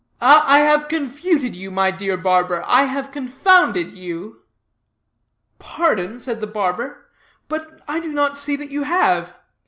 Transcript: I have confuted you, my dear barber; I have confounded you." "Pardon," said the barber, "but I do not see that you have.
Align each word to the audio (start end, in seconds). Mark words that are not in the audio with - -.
I 0.19 0.61
have 0.61 0.87
confuted 0.87 1.55
you, 1.55 1.69
my 1.69 1.91
dear 1.91 2.17
barber; 2.17 2.63
I 2.65 2.85
have 2.85 3.11
confounded 3.11 3.95
you." 3.95 4.39
"Pardon," 5.59 6.17
said 6.17 6.41
the 6.41 6.47
barber, 6.47 7.07
"but 7.47 7.81
I 7.87 7.99
do 7.99 8.11
not 8.11 8.39
see 8.39 8.55
that 8.55 8.71
you 8.71 8.81
have. 8.81 9.35